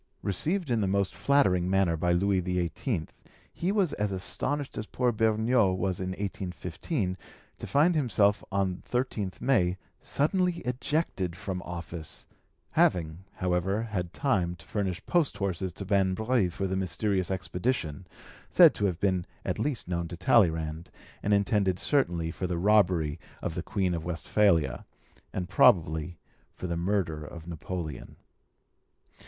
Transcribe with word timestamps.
Received 0.23 0.71
in 0.71 0.81
the 0.81 0.87
most 0.87 1.13
flattering 1.13 1.69
manner 1.69 1.95
by 1.95 2.11
Louis 2.11 2.41
XVIII, 2.41 3.05
he 3.53 3.71
was 3.71 3.93
as 3.93 4.11
astonished 4.11 4.75
as 4.75 4.87
poor 4.87 5.11
Beugnot 5.11 5.77
was 5.77 5.99
in 5.99 6.13
1815, 6.17 7.19
to 7.59 7.67
find 7.67 7.93
himself 7.93 8.43
on 8.51 8.77
13th 8.89 9.41
May 9.41 9.77
suddenly 9.99 10.53
ejected 10.65 11.35
from 11.35 11.61
office, 11.61 12.25
having, 12.71 13.25
however, 13.33 13.83
had 13.83 14.11
time 14.11 14.55
to 14.55 14.65
furnish 14.65 15.05
post 15.05 15.37
horses 15.37 15.71
to 15.73 15.85
Manbreuil 15.85 16.49
for 16.49 16.65
the 16.65 16.75
mysterious 16.75 17.29
expedition, 17.29 18.07
said 18.49 18.73
to 18.73 18.85
have 18.85 18.99
been 18.99 19.27
at 19.45 19.59
least 19.59 19.87
known 19.87 20.07
to 20.07 20.17
Talleyrand, 20.17 20.89
and 21.21 21.31
intended 21.31 21.77
certainly 21.77 22.31
for 22.31 22.47
the 22.47 22.57
robbery 22.57 23.19
of 23.39 23.53
the 23.53 23.61
Queen 23.61 23.93
of 23.93 24.03
Westphalia, 24.03 24.83
and 25.31 25.47
probably 25.47 26.17
for 26.55 26.65
the 26.65 26.75
murder 26.75 27.23
of 27.23 27.45
Napoleon. 27.47 28.15